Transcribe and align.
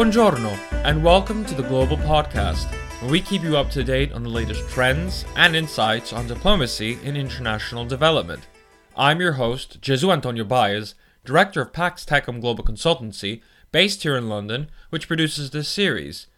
Buongiorno, 0.00 0.58
and 0.86 1.04
welcome 1.04 1.44
to 1.44 1.54
the 1.54 1.62
Global 1.62 1.98
Podcast, 1.98 2.72
where 3.02 3.10
we 3.10 3.20
keep 3.20 3.42
you 3.42 3.58
up 3.58 3.68
to 3.72 3.84
date 3.84 4.12
on 4.12 4.22
the 4.22 4.30
latest 4.30 4.66
trends 4.70 5.26
and 5.36 5.54
insights 5.54 6.14
on 6.14 6.26
diplomacy 6.26 6.98
in 7.04 7.18
international 7.18 7.84
development. 7.84 8.46
I'm 8.96 9.20
your 9.20 9.32
host, 9.32 9.82
Jesu 9.82 10.10
Antonio 10.10 10.42
Baez, 10.44 10.94
director 11.26 11.60
of 11.60 11.74
Pax 11.74 12.06
Tecum 12.06 12.40
Global 12.40 12.64
Consultancy, 12.64 13.42
based 13.72 14.02
here 14.02 14.16
in 14.16 14.30
London, 14.30 14.70
which 14.88 15.06
produces 15.06 15.50
this 15.50 15.68
series. 15.68 16.28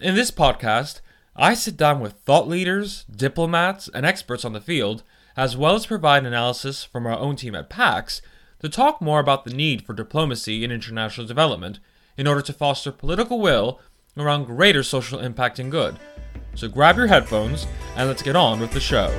In 0.00 0.14
this 0.14 0.30
podcast, 0.30 1.02
I 1.36 1.52
sit 1.52 1.76
down 1.76 2.00
with 2.00 2.14
thought 2.14 2.48
leaders, 2.48 3.04
diplomats, 3.14 3.90
and 3.92 4.06
experts 4.06 4.42
on 4.42 4.54
the 4.54 4.60
field, 4.62 5.02
as 5.36 5.54
well 5.54 5.74
as 5.74 5.84
provide 5.84 6.24
analysis 6.24 6.82
from 6.82 7.06
our 7.06 7.18
own 7.18 7.36
team 7.36 7.54
at 7.54 7.68
PAX 7.68 8.22
to 8.62 8.70
talk 8.70 9.02
more 9.02 9.20
about 9.20 9.44
the 9.44 9.52
need 9.52 9.84
for 9.84 9.92
diplomacy 9.92 10.64
in 10.64 10.70
international 10.70 11.26
development 11.26 11.78
in 12.16 12.26
order 12.26 12.42
to 12.42 12.52
foster 12.52 12.92
political 12.92 13.40
will 13.40 13.80
around 14.16 14.44
greater 14.44 14.82
social 14.82 15.20
impact 15.20 15.58
and 15.58 15.70
good. 15.70 15.98
So 16.54 16.68
grab 16.68 16.96
your 16.96 17.06
headphones 17.06 17.66
and 17.96 18.08
let's 18.08 18.22
get 18.22 18.36
on 18.36 18.60
with 18.60 18.72
the 18.72 18.80
show. 18.80 19.12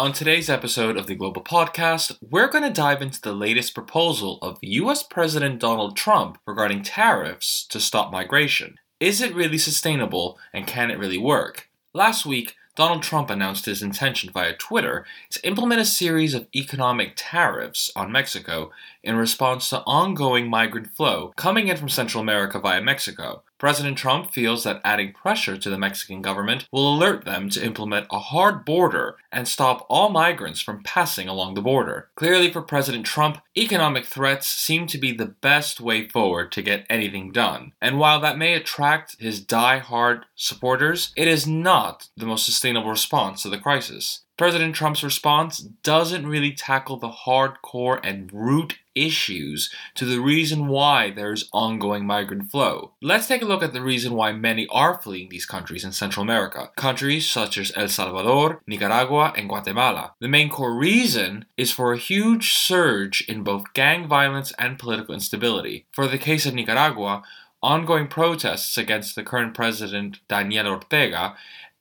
On 0.00 0.14
today's 0.14 0.48
episode 0.48 0.96
of 0.96 1.06
the 1.06 1.14
Global 1.14 1.44
Podcast, 1.44 2.16
we're 2.22 2.48
going 2.48 2.64
to 2.64 2.70
dive 2.70 3.02
into 3.02 3.20
the 3.20 3.34
latest 3.34 3.74
proposal 3.74 4.38
of 4.40 4.56
US 4.62 5.02
President 5.02 5.60
Donald 5.60 5.94
Trump 5.94 6.38
regarding 6.46 6.82
tariffs 6.82 7.66
to 7.66 7.78
stop 7.78 8.10
migration. 8.10 8.78
Is 8.98 9.20
it 9.20 9.34
really 9.34 9.58
sustainable 9.58 10.38
and 10.54 10.66
can 10.66 10.90
it 10.90 10.98
really 10.98 11.18
work? 11.18 11.68
Last 11.92 12.24
week, 12.24 12.56
Donald 12.74 13.02
Trump 13.02 13.28
announced 13.28 13.66
his 13.66 13.82
intention 13.82 14.30
via 14.32 14.54
Twitter 14.54 15.04
to 15.32 15.46
implement 15.46 15.82
a 15.82 15.84
series 15.84 16.32
of 16.32 16.48
economic 16.56 17.12
tariffs 17.14 17.92
on 17.94 18.10
Mexico 18.10 18.70
in 19.02 19.16
response 19.16 19.68
to 19.68 19.80
ongoing 19.80 20.48
migrant 20.48 20.88
flow 20.92 21.34
coming 21.36 21.68
in 21.68 21.76
from 21.76 21.90
Central 21.90 22.22
America 22.22 22.58
via 22.58 22.80
Mexico. 22.80 23.42
President 23.60 23.98
Trump 23.98 24.32
feels 24.32 24.64
that 24.64 24.80
adding 24.84 25.12
pressure 25.12 25.58
to 25.58 25.68
the 25.68 25.76
Mexican 25.76 26.22
government 26.22 26.66
will 26.72 26.94
alert 26.94 27.26
them 27.26 27.50
to 27.50 27.62
implement 27.62 28.06
a 28.10 28.18
hard 28.18 28.64
border 28.64 29.16
and 29.30 29.46
stop 29.46 29.84
all 29.90 30.08
migrants 30.08 30.62
from 30.62 30.82
passing 30.82 31.28
along 31.28 31.52
the 31.52 31.60
border. 31.60 32.08
Clearly, 32.14 32.50
for 32.50 32.62
President 32.62 33.04
Trump, 33.04 33.42
economic 33.54 34.06
threats 34.06 34.46
seem 34.46 34.86
to 34.86 34.96
be 34.96 35.12
the 35.12 35.26
best 35.26 35.78
way 35.78 36.08
forward 36.08 36.50
to 36.52 36.62
get 36.62 36.86
anything 36.88 37.32
done. 37.32 37.72
And 37.82 37.98
while 37.98 38.18
that 38.20 38.38
may 38.38 38.54
attract 38.54 39.20
his 39.20 39.44
die-hard 39.44 40.24
supporters, 40.34 41.12
it 41.14 41.28
is 41.28 41.46
not 41.46 42.08
the 42.16 42.24
most 42.24 42.46
sustainable 42.46 42.88
response 42.88 43.42
to 43.42 43.50
the 43.50 43.58
crisis. 43.58 44.22
President 44.40 44.74
Trump's 44.74 45.04
response 45.04 45.58
doesn't 45.58 46.26
really 46.26 46.52
tackle 46.52 46.96
the 46.96 47.10
hardcore 47.10 48.00
and 48.02 48.32
root 48.32 48.78
issues 48.94 49.68
to 49.94 50.06
the 50.06 50.18
reason 50.18 50.68
why 50.68 51.10
there's 51.10 51.50
ongoing 51.52 52.06
migrant 52.06 52.50
flow. 52.50 52.92
Let's 53.02 53.28
take 53.28 53.42
a 53.42 53.44
look 53.44 53.62
at 53.62 53.74
the 53.74 53.82
reason 53.82 54.14
why 54.14 54.32
many 54.32 54.66
are 54.70 54.98
fleeing 54.98 55.28
these 55.28 55.44
countries 55.44 55.84
in 55.84 55.92
Central 55.92 56.22
America. 56.22 56.70
Countries 56.74 57.28
such 57.28 57.58
as 57.58 57.70
El 57.76 57.88
Salvador, 57.88 58.62
Nicaragua, 58.66 59.34
and 59.36 59.46
Guatemala. 59.46 60.14
The 60.20 60.28
main 60.28 60.48
core 60.48 60.74
reason 60.74 61.44
is 61.58 61.70
for 61.70 61.92
a 61.92 61.98
huge 61.98 62.54
surge 62.54 63.20
in 63.28 63.44
both 63.44 63.74
gang 63.74 64.08
violence 64.08 64.54
and 64.58 64.78
political 64.78 65.12
instability. 65.12 65.84
For 65.92 66.06
the 66.06 66.16
case 66.16 66.46
of 66.46 66.54
Nicaragua, 66.54 67.24
ongoing 67.62 68.08
protests 68.08 68.78
against 68.78 69.16
the 69.16 69.22
current 69.22 69.52
president 69.52 70.20
Daniel 70.28 70.66
Ortega 70.66 71.36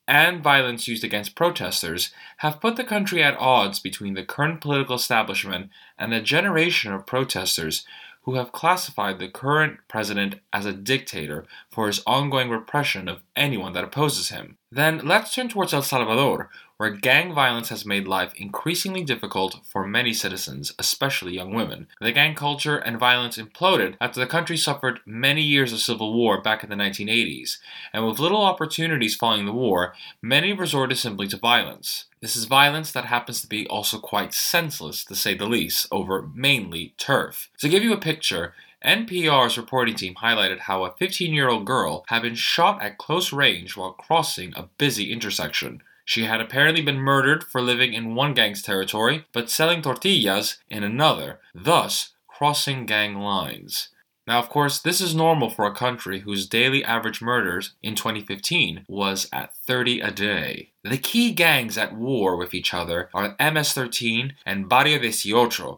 and 0.09 0.41
violence 0.41 0.87
used 0.87 1.03
against 1.03 1.35
protesters 1.35 2.11
have 2.37 2.59
put 2.59 2.75
the 2.75 2.83
country 2.83 3.21
at 3.23 3.37
odds 3.37 3.79
between 3.79 4.15
the 4.15 4.25
current 4.25 4.59
political 4.59 4.95
establishment 4.95 5.69
and 5.99 6.11
a 6.11 6.19
generation 6.19 6.91
of 6.91 7.05
protesters 7.05 7.85
who 8.23 8.33
have 8.33 8.51
classified 8.51 9.19
the 9.19 9.29
current 9.29 9.79
president 9.87 10.35
as 10.51 10.65
a 10.65 10.73
dictator 10.73 11.45
for 11.69 11.87
his 11.87 12.01
ongoing 12.05 12.49
repression 12.49 13.07
of 13.07 13.21
anyone 13.35 13.73
that 13.73 13.83
opposes 13.83 14.29
him. 14.29 14.57
Then 14.71 15.01
let's 15.03 15.33
turn 15.33 15.49
towards 15.49 15.73
El 15.73 15.81
Salvador, 15.81 16.49
where 16.77 16.91
gang 16.91 17.33
violence 17.33 17.69
has 17.69 17.87
made 17.87 18.07
life 18.07 18.33
increasingly 18.35 19.03
difficult 19.03 19.59
for 19.65 19.85
many 19.85 20.13
citizens, 20.13 20.73
especially 20.77 21.33
young 21.33 21.53
women. 21.53 21.87
The 21.99 22.11
gang 22.11 22.35
culture 22.35 22.77
and 22.77 22.99
violence 22.99 23.37
imploded 23.37 23.95
after 23.99 24.19
the 24.19 24.27
country 24.27 24.55
suffered 24.55 24.99
many 25.07 25.41
years 25.41 25.73
of 25.73 25.79
civil 25.79 26.13
war 26.13 26.39
back 26.39 26.63
in 26.63 26.69
the 26.69 26.75
1980s, 26.75 27.57
and 27.91 28.05
with 28.05 28.19
little 28.19 28.43
opportunities 28.43 29.15
following 29.15 29.45
the 29.45 29.51
war, 29.51 29.93
many 30.21 30.53
resorted 30.53 30.99
simply 30.99 31.27
to 31.29 31.37
violence. 31.37 32.05
This 32.21 32.35
is 32.35 32.45
violence 32.45 32.91
that 32.91 33.05
happens 33.05 33.41
to 33.41 33.47
be 33.47 33.65
also 33.67 33.97
quite 33.97 34.33
senseless, 34.33 35.03
to 35.05 35.15
say 35.15 35.33
the 35.33 35.47
least, 35.47 35.87
over 35.91 36.29
mainly 36.33 36.93
turf. 36.97 37.49
To 37.57 37.69
give 37.69 37.83
you 37.83 37.91
a 37.91 37.97
picture, 37.97 38.53
NPR's 38.85 39.57
reporting 39.57 39.95
team 39.95 40.15
highlighted 40.15 40.59
how 40.59 40.85
a 40.85 40.93
15 40.97 41.33
year 41.33 41.49
old 41.49 41.65
girl 41.65 42.05
had 42.07 42.21
been 42.21 42.35
shot 42.35 42.81
at 42.81 42.97
close 42.97 43.33
range 43.33 43.75
while 43.75 43.91
crossing 43.91 44.53
a 44.55 44.69
busy 44.77 45.11
intersection. 45.11 45.81
She 46.05 46.23
had 46.23 46.41
apparently 46.41 46.81
been 46.81 46.97
murdered 46.97 47.43
for 47.43 47.61
living 47.61 47.93
in 47.93 48.15
one 48.15 48.33
gang's 48.33 48.61
territory, 48.61 49.25
but 49.31 49.49
selling 49.49 49.81
tortillas 49.81 50.57
in 50.69 50.83
another, 50.83 51.39
thus 51.53 52.13
crossing 52.27 52.85
gang 52.85 53.19
lines. 53.19 53.89
Now, 54.25 54.39
of 54.39 54.49
course, 54.49 54.79
this 54.79 55.01
is 55.01 55.15
normal 55.15 55.49
for 55.49 55.65
a 55.65 55.73
country 55.73 56.19
whose 56.19 56.47
daily 56.47 56.83
average 56.83 57.21
murders 57.21 57.73
in 57.81 57.95
2015 57.95 58.85
was 58.87 59.27
at 59.33 59.55
30 59.55 60.01
a 60.01 60.11
day. 60.11 60.69
The 60.83 60.97
key 60.97 61.31
gangs 61.31 61.77
at 61.77 61.95
war 61.95 62.37
with 62.37 62.53
each 62.53 62.73
other 62.73 63.09
are 63.13 63.35
MS 63.39 63.73
13 63.73 64.35
and 64.45 64.69
Barrio 64.69 64.99
18, 65.01 65.77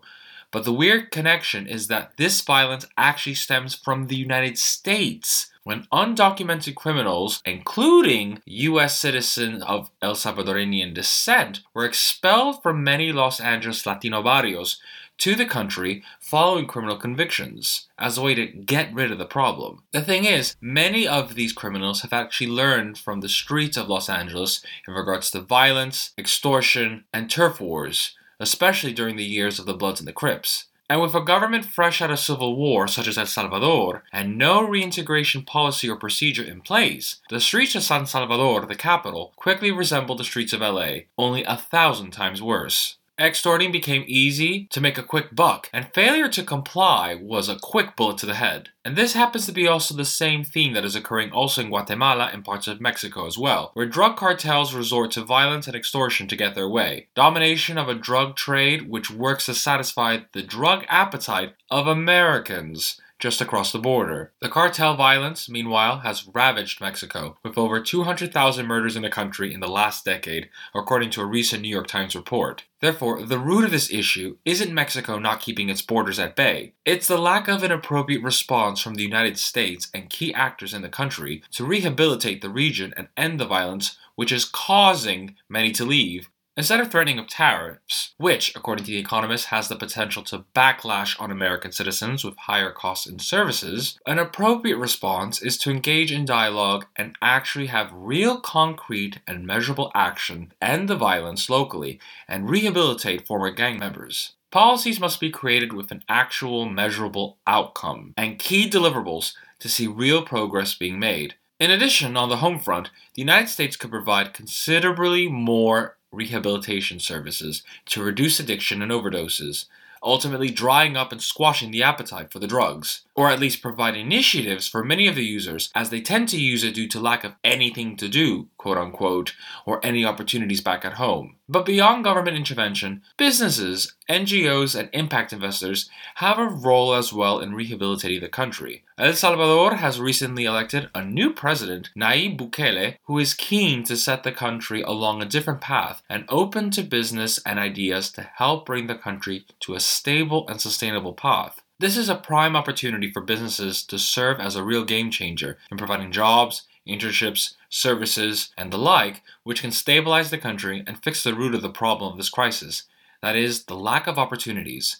but 0.51 0.66
the 0.66 0.73
weird 0.73 1.12
connection 1.12 1.67
is 1.67 1.88
that 1.88 2.12
this 2.17 2.41
violence 2.41 2.85
actually 2.97 3.35
stems 3.35 3.75
from 3.75 4.07
the 4.07 4.16
United 4.16 4.57
States 4.57 5.51
when 5.63 5.88
undocumented 5.94 6.75
criminals, 6.75 7.41
including 7.45 8.41
U.S. 8.45 9.00
citizens 9.00 9.63
of 9.63 9.91
El 10.01 10.16
Salvadorian 10.16 10.94
descent, 10.94 11.61
were 11.73 11.85
expelled 11.85 12.63
from 12.63 12.84
many 12.84 13.11
Los 13.11 13.40
Angeles 13.40 13.85
Latino 13.85 14.23
barrios 14.23 14.79
to 15.19 15.35
the 15.35 15.45
country 15.45 16.03
following 16.19 16.66
criminal 16.66 16.97
convictions 16.97 17.88
as 18.00 18.17
a 18.17 18.22
way 18.23 18.34
to 18.34 18.47
get 18.47 18.91
rid 18.91 19.11
of 19.11 19.19
the 19.19 19.25
problem. 19.25 19.84
The 19.91 20.01
thing 20.01 20.25
is, 20.25 20.56
many 20.59 21.07
of 21.07 21.35
these 21.35 21.53
criminals 21.53 22.01
have 22.01 22.11
actually 22.11 22.50
learned 22.50 22.97
from 22.97 23.22
the 23.22 23.29
streets 23.29 23.78
of 23.78 23.88
Los 23.88 24.09
Angeles 24.09 24.66
in 24.88 24.95
regards 24.95 25.29
to 25.31 25.41
violence, 25.41 26.11
extortion, 26.17 27.03
and 27.13 27.29
turf 27.29 27.61
wars, 27.61 28.16
especially 28.41 28.91
during 28.91 29.16
the 29.16 29.24
years 29.24 29.59
of 29.59 29.66
the 29.66 29.74
Bloods 29.74 30.02
and 30.02 30.07
the 30.07 30.13
Crips. 30.13 30.66
And 30.90 31.02
with 31.02 31.16
a 31.16 31.22
government 31.22 31.63
fresh 31.63 32.02
out 32.02 32.12
of 32.12 32.19
civil 32.19 32.57
war, 32.57 32.85
such 32.85 33.07
as 33.07 33.18
El 33.18 33.25
Salvador, 33.25 34.03
and 34.12 34.38
no 34.38 34.68
reintegration 34.68 35.44
policy 35.44 35.90
or 35.90 35.96
procedure 35.96 36.44
in 36.44 36.59
place, 36.59 37.22
the 37.29 37.40
streets 37.40 37.75
of 37.75 37.84
San 37.84 38.06
Salvador, 38.06 38.66
the 38.66 38.75
capital, 38.75 39.31
quickly 39.38 39.72
resemble 39.72 40.16
the 40.16 40.25
streets 40.25 40.52
of 40.52 40.59
LA, 40.59 41.06
only 41.18 41.46
a 41.46 41.56
thousand 41.56 42.12
times 42.12 42.41
worse. 42.41 42.97
Extorting 43.21 43.71
became 43.71 44.03
easy 44.07 44.65
to 44.71 44.81
make 44.81 44.97
a 44.97 45.03
quick 45.03 45.35
buck, 45.35 45.69
and 45.71 45.93
failure 45.93 46.27
to 46.29 46.41
comply 46.41 47.13
was 47.13 47.49
a 47.49 47.59
quick 47.59 47.95
bullet 47.95 48.17
to 48.17 48.25
the 48.25 48.33
head. 48.33 48.69
And 48.83 48.95
this 48.95 49.13
happens 49.13 49.45
to 49.45 49.51
be 49.51 49.67
also 49.67 49.96
the 49.96 50.05
same 50.05 50.43
theme 50.43 50.73
that 50.73 50.84
is 50.84 50.96
occurring 50.96 51.31
also 51.31 51.61
in 51.61 51.69
Guatemala 51.69 52.31
and 52.34 52.43
parts 52.43 52.67
of 52.67 52.81
Mexico 52.81 53.28
as 53.28 53.37
well, 53.37 53.69
where 53.75 53.85
drug 53.85 54.17
cartels 54.17 54.73
resort 54.73 55.11
to 55.11 55.23
violence 55.23 55.67
and 55.67 55.75
extortion 55.75 56.28
to 56.29 56.35
get 56.35 56.55
their 56.55 56.67
way. 56.67 57.09
Domination 57.13 57.78
of 57.78 57.87
a 57.87 57.93
drug 57.93 58.35
trade 58.35 58.90
which 58.90 59.11
works 59.11 59.46
to 59.46 59.53
satisfy 59.53 60.22
the 60.34 60.41
drug 60.41 60.84
appetite 60.90 61.53
of 61.69 61.85
Americans 61.85 62.99
just 63.22 63.40
across 63.40 63.72
the 63.72 63.79
border. 63.79 64.34
The 64.41 64.50
cartel 64.50 64.97
violence, 64.97 65.47
meanwhile, 65.47 66.00
has 66.00 66.28
ravaged 66.28 66.82
Mexico, 66.82 67.38
with 67.44 67.58
over 67.58 67.79
200,000 67.79 68.66
murders 68.66 68.96
in 68.96 69.03
the 69.03 69.09
country 69.09 69.53
in 69.53 69.59
the 69.59 69.68
last 69.68 70.03
decade, 70.03 70.50
according 70.73 71.12
to 71.12 71.22
a 71.22 71.26
recent 71.26 71.62
New 71.62 71.70
York 71.70 71.88
Times 71.88 72.16
report. 72.16 72.64
Therefore, 72.82 73.22
the 73.22 73.38
root 73.38 73.64
of 73.64 73.72
this 73.72 73.91
issue 73.91 74.38
isn't 74.44 74.73
Mexico 74.73 75.20
not 75.20 75.40
keeping 75.40 75.70
its 75.70 75.84
borders 75.84 76.18
at 76.18 76.35
bay. 76.35 76.73
It's 76.84 77.08
the 77.08 77.20
lack 77.20 77.47
of 77.47 77.62
an 77.62 77.72
appropriate 77.72 78.23
response 78.23 78.82
from 78.82 78.96
the 78.96 79.03
United 79.03 79.38
States 79.38 79.90
and 79.94 80.09
key 80.09 80.34
actors 80.34 80.73
in 80.73 80.82
the 80.82 80.90
country 80.90 81.44
to 81.52 81.64
rehabilitate 81.64 82.41
the 82.41 82.50
region 82.50 82.91
and 82.97 83.08
end 83.16 83.40
the 83.40 83.46
violence 83.46 83.97
which 84.16 84.32
is 84.32 84.46
causing 84.46 85.35
many 85.47 85.72
to 85.72 85.85
leave 85.85 86.29
Instead 86.57 86.81
of 86.81 86.91
threatening 86.91 87.17
of 87.17 87.27
tariffs, 87.27 88.13
which, 88.17 88.53
according 88.57 88.83
to 88.83 88.91
The 88.91 88.97
Economist, 88.97 89.45
has 89.45 89.69
the 89.69 89.77
potential 89.77 90.21
to 90.23 90.43
backlash 90.53 91.19
on 91.19 91.31
American 91.31 91.71
citizens 91.71 92.25
with 92.25 92.35
higher 92.39 92.71
costs 92.71 93.07
in 93.07 93.19
services, 93.19 93.97
an 94.05 94.19
appropriate 94.19 94.75
response 94.75 95.41
is 95.41 95.57
to 95.59 95.71
engage 95.71 96.11
in 96.11 96.25
dialogue 96.25 96.87
and 96.97 97.15
actually 97.21 97.67
have 97.67 97.89
real 97.93 98.41
concrete 98.41 99.19
and 99.25 99.47
measurable 99.47 99.93
action, 99.95 100.51
end 100.61 100.89
the 100.89 100.97
violence 100.97 101.49
locally, 101.49 102.01
and 102.27 102.49
rehabilitate 102.49 103.25
former 103.25 103.51
gang 103.51 103.79
members. 103.79 104.33
Policies 104.51 104.99
must 104.99 105.21
be 105.21 105.29
created 105.29 105.71
with 105.71 105.89
an 105.89 106.03
actual 106.09 106.65
measurable 106.65 107.37
outcome 107.47 108.13
and 108.17 108.37
key 108.37 108.69
deliverables 108.69 109.33
to 109.59 109.69
see 109.69 109.87
real 109.87 110.21
progress 110.21 110.75
being 110.75 110.99
made. 110.99 111.35
In 111.61 111.71
addition, 111.71 112.17
on 112.17 112.27
the 112.27 112.37
home 112.37 112.59
front, 112.59 112.89
the 113.13 113.21
United 113.21 113.47
States 113.47 113.77
could 113.77 113.91
provide 113.91 114.33
considerably 114.33 115.29
more 115.29 115.95
rehabilitation 116.11 116.99
services 116.99 117.63
to 117.85 118.03
reduce 118.03 118.40
addiction 118.40 118.81
and 118.81 118.91
overdoses, 118.91 119.66
ultimately 120.03 120.49
drying 120.49 120.97
up 120.97 121.11
and 121.11 121.22
squashing 121.22 121.72
the 121.72 121.84
appetite 121.84 122.31
for 122.31 122.40
the 122.40 122.47
drugs, 122.47 123.02
or 123.16 123.29
at 123.29 123.40
least 123.40 123.61
provide 123.61 123.96
initiatives 123.96 124.67
for 124.67 124.84
many 124.84 125.08
of 125.08 125.16
the 125.16 125.25
users 125.25 125.72
as 125.75 125.90
they 125.90 126.02
tend 126.02 126.28
to 126.29 126.41
use 126.41 126.63
it 126.63 126.73
due 126.73 126.87
to 126.87 126.99
lack 126.99 127.23
of 127.23 127.35
anything 127.43 127.96
to 127.97 128.08
do, 128.08 128.47
quote 128.61 128.78
unquote, 128.78 129.34
or 129.66 129.84
any 129.84 130.05
opportunities 130.05 130.61
back 130.61 130.85
at 130.85 130.93
home. 130.93 131.35
But 131.49 131.66
beyond 131.66 132.03
government 132.03 132.37
intervention, 132.37 133.02
businesses, 133.17 133.96
NGOs, 134.08 134.79
and 134.79 134.87
impact 134.93 135.34
investors 135.34 135.90
have 136.16 136.37
a 136.37 136.46
role 136.46 136.93
as 136.93 137.11
well 137.11 137.40
in 137.40 137.55
rehabilitating 137.55 138.22
the 138.22 138.29
country. 138.29 138.84
El 138.99 139.13
Salvador 139.13 139.78
has 139.78 139.99
recently 139.99 140.46
elected 140.46 140.91
a 140.93 141.03
new 141.03 141.34
president, 141.34 141.90
Nayib 141.97 142.37
Bukele, 142.37 142.97
who 143.05 143.17
is 143.17 143.34
keen 143.34 143.84
to 143.85 143.97
set 143.97 144.22
the 144.22 144.31
country 144.31 144.84
along 144.84 145.23
a 145.23 145.25
different 145.25 145.59
path 145.59 146.03
and 146.08 146.25
open 146.29 146.69
to 146.72 146.84
business 146.84 147.40
and 147.43 147.58
ideas 147.58 148.11
to 148.11 148.29
help 148.35 148.67
bring 148.67 148.85
the 148.85 148.93
country 148.93 149.43
to 149.61 149.73
a 149.73 149.79
stable 149.79 150.47
and 150.47 150.61
sustainable 150.61 151.13
path. 151.13 151.63
This 151.79 151.97
is 151.97 152.09
a 152.09 152.16
prime 152.16 152.55
opportunity 152.55 153.11
for 153.11 153.22
businesses 153.22 153.84
to 153.85 153.97
serve 153.97 154.40
as 154.40 154.55
a 154.55 154.63
real 154.63 154.85
game 154.85 155.09
changer 155.09 155.58
in 155.72 155.79
providing 155.79 156.11
jobs, 156.11 156.67
internships, 156.87 157.55
services, 157.72 158.53
and 158.56 158.72
the 158.72 158.78
like, 158.78 159.23
which 159.44 159.62
can 159.62 159.72
stabilize 159.72 160.29
the 160.29 160.38
country 160.38 160.84
and 160.85 161.03
fix 161.03 161.23
the 161.23 161.34
root 161.34 161.56
of 161.56 161.64
the 161.64 161.70
problem 161.70 162.12
of 162.12 162.18
this 162.18 162.29
crisis 162.29 162.84
that 163.22 163.35
is, 163.35 163.66
the 163.66 163.76
lack 163.76 164.08
of 164.08 164.18
opportunities. 164.18 164.97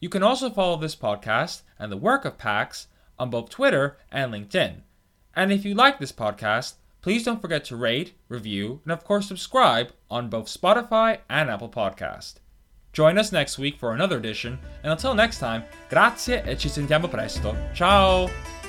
You 0.00 0.08
can 0.08 0.22
also 0.22 0.50
follow 0.50 0.76
this 0.76 0.94
podcast 0.94 1.62
and 1.78 1.90
the 1.90 1.96
work 1.96 2.24
of 2.24 2.38
Pax 2.38 2.86
on 3.18 3.30
both 3.30 3.50
Twitter 3.50 3.96
and 4.10 4.32
LinkedIn. 4.32 4.82
And 5.34 5.52
if 5.52 5.64
you 5.64 5.74
like 5.74 5.98
this 5.98 6.12
podcast, 6.12 6.74
Please 7.04 7.22
don't 7.22 7.42
forget 7.42 7.66
to 7.66 7.76
rate, 7.76 8.14
review, 8.30 8.80
and 8.82 8.90
of 8.90 9.04
course 9.04 9.28
subscribe 9.28 9.92
on 10.10 10.30
both 10.30 10.46
Spotify 10.46 11.18
and 11.28 11.50
Apple 11.50 11.68
Podcast. 11.68 12.36
Join 12.94 13.18
us 13.18 13.30
next 13.30 13.58
week 13.58 13.78
for 13.78 13.92
another 13.92 14.16
edition, 14.16 14.58
and 14.82 14.90
until 14.90 15.14
next 15.14 15.38
time, 15.38 15.64
grazie 15.90 16.42
e 16.46 16.56
ci 16.56 16.70
sentiamo 16.70 17.10
presto. 17.10 17.54
Ciao! 17.74 18.63